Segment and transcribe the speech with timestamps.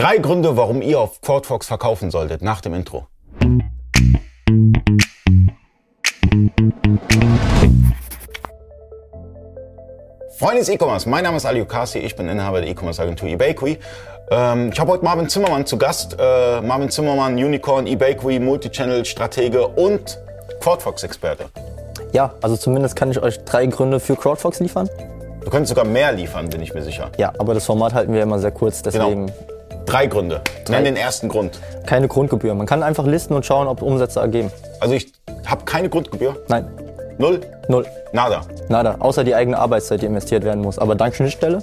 [0.00, 3.06] Drei Gründe, warum ihr auf QuadFox verkaufen solltet, nach dem Intro.
[10.38, 13.78] Freunde des E-Commerce, mein Name ist Ali Okasi, ich bin Inhaber der E-Commerce-Agentur eBakery.
[14.30, 16.16] Ähm, ich habe heute Marvin Zimmermann zu Gast.
[16.18, 20.18] Äh, Marvin Zimmermann, Unicorn, eBakery, Multichannel-Stratege und
[20.62, 21.50] QuadFox-Experte.
[22.14, 24.88] Ja, also zumindest kann ich euch drei Gründe für CrowdFox liefern.
[25.44, 27.10] Du könntest sogar mehr liefern, bin ich mir sicher.
[27.18, 29.59] Ja, aber das Format halten wir immer sehr kurz, deswegen Genau.
[29.90, 30.40] Drei Gründe.
[30.68, 31.58] Nenn den ersten Grund.
[31.84, 32.54] keine Grundgebühr.
[32.54, 34.52] Man kann einfach listen und schauen, ob Umsätze ergeben.
[34.78, 35.12] Also ich
[35.46, 36.36] habe keine Grundgebühr.
[36.48, 36.68] Nein,
[37.18, 37.40] Null.
[37.68, 37.84] null.
[38.12, 38.42] Nada.
[38.68, 40.78] Nada, außer die eigene Arbeitszeit, die investiert werden muss.
[40.78, 41.58] Aber dank Schnittstelle,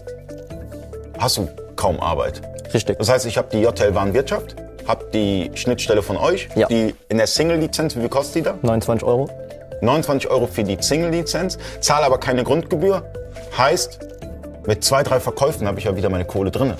[1.18, 2.42] Hast du kaum Arbeit.
[2.74, 2.98] richtig.
[3.00, 4.56] Das heißt, ich habe die JTL Warenwirtschaft,
[4.88, 6.68] habe die Schnittstelle von euch, Ja.
[6.68, 8.56] die in der Single-Lizenz, wie viel kostet die da?
[8.62, 9.30] 29 Euro.
[9.82, 13.04] 29 Euro für die Single-Lizenz, zahle aber keine Grundgebühr.
[13.58, 14.00] Heißt,
[14.66, 16.74] mit zwei, drei Verkäufen habe ich ja wieder meine Kohle drin.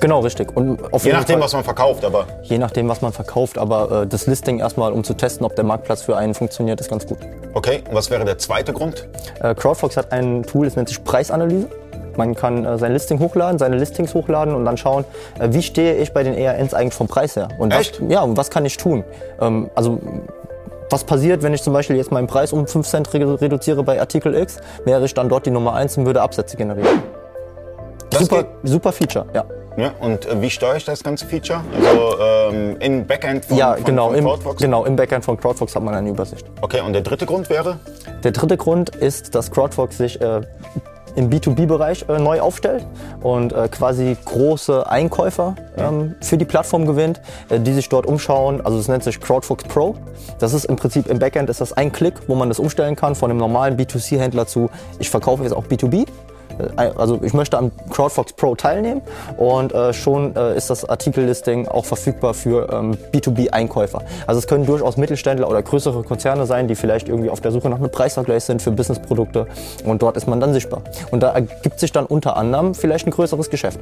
[0.00, 0.56] Genau, richtig.
[0.56, 4.06] Und Je nachdem, Fall- was man verkauft, aber Je nachdem, was man verkauft, aber äh,
[4.06, 7.18] das Listing erstmal, um zu testen, ob der Marktplatz für einen funktioniert, ist ganz gut.
[7.54, 7.82] okay.
[7.88, 9.08] Und was wäre der zweite Grund?
[9.40, 11.68] Äh, CrowdFox hat ein Tool, das nennt sich Preisanalyse.
[12.16, 15.04] Man kann äh, sein Listing hochladen, seine Listings hochladen und dann schauen,
[15.38, 17.48] äh, wie stehe ich bei den ERNs eigentlich vom Preis her.
[17.58, 18.00] Und Echt?
[18.02, 19.04] Was, ja, und was kann ich tun?
[19.40, 19.98] Ähm, also
[20.90, 24.00] was passiert, wenn ich zum Beispiel jetzt meinen Preis um 5 Cent re reduziere bei
[24.00, 27.02] Artikel X, wäre ich dann dort die Nummer 1 und würde Absätze generieren.
[28.10, 28.46] Das Super, geht.
[28.64, 29.44] super Feature, ja.
[29.78, 31.60] Ja, und äh, wie steuere ich das ganze Feature?
[31.86, 34.60] Also ähm, in Backend von, Ja, von, genau, von im, CrowdFox?
[34.60, 36.44] genau, im Backend von CrowdFox hat man eine Übersicht.
[36.60, 37.78] Okay, und der dritte Grund wäre?
[38.24, 40.40] Der dritte Grund ist, dass CrowdFox sich äh,
[41.14, 42.86] im B2B-Bereich äh, neu aufstellt
[43.22, 48.60] und äh, quasi große Einkäufer ähm, für die Plattform gewinnt, äh, die sich dort umschauen.
[48.60, 49.94] Also es nennt sich CrowdFox Pro.
[50.40, 53.14] Das ist im Prinzip im Backend ist das ein Klick, wo man das umstellen kann
[53.14, 56.06] von einem normalen B2C-Händler zu, ich verkaufe jetzt auch B2B.
[56.58, 59.02] Äh, Also ich möchte am CrowdFox Pro teilnehmen
[59.36, 64.02] und äh, schon äh, ist das Artikellisting auch verfügbar für ähm, B2B-Einkäufer.
[64.26, 67.68] Also es können durchaus Mittelständler oder größere Konzerne sein, die vielleicht irgendwie auf der Suche
[67.68, 69.46] nach einem Preisvergleich sind für Businessprodukte
[69.84, 70.82] und dort ist man dann sichtbar.
[71.10, 73.80] Und da ergibt sich dann unter anderem vielleicht ein größeres Geschäft.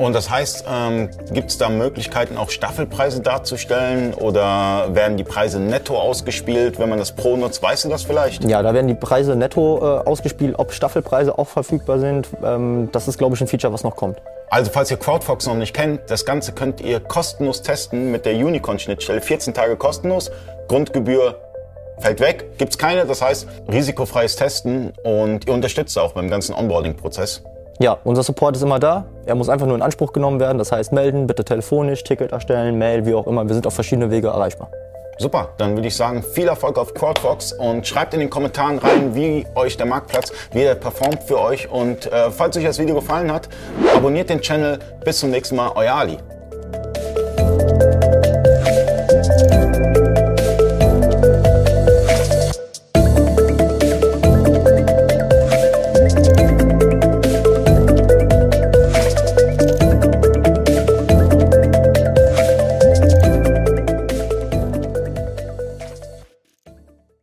[0.00, 5.60] Und das heißt, ähm, gibt es da Möglichkeiten, auch Staffelpreise darzustellen oder werden die Preise
[5.60, 7.62] netto ausgespielt, wenn man das Pro nutzt?
[7.62, 8.42] Weißt du das vielleicht?
[8.44, 12.28] Ja, da werden die Preise netto äh, ausgespielt, ob Staffelpreise auch verfügbar sind.
[12.42, 14.16] Ähm, das ist, glaube ich, ein Feature, was noch kommt.
[14.48, 18.36] Also falls ihr CrowdFox noch nicht kennt, das Ganze könnt ihr kostenlos testen mit der
[18.36, 19.20] Unicorn-Schnittstelle.
[19.20, 20.30] 14 Tage kostenlos,
[20.68, 21.36] Grundgebühr
[21.98, 23.04] fällt weg, gibt's keine.
[23.04, 27.42] Das heißt, risikofreies Testen und ihr unterstützt auch beim ganzen Onboarding-Prozess.
[27.80, 29.06] Ja, unser Support ist immer da.
[29.24, 30.58] Er muss einfach nur in Anspruch genommen werden.
[30.58, 33.46] Das heißt, melden, bitte telefonisch, Ticket erstellen, Mail, wie auch immer.
[33.48, 34.68] Wir sind auf verschiedene Wege erreichbar.
[35.16, 39.14] Super, dann würde ich sagen, viel Erfolg auf CrowdFox und schreibt in den Kommentaren rein,
[39.14, 41.70] wie euch der Marktplatz, wie er performt für euch.
[41.70, 43.48] Und äh, falls euch das Video gefallen hat,
[43.96, 44.78] abonniert den Channel.
[45.02, 46.18] Bis zum nächsten Mal, euer Ali.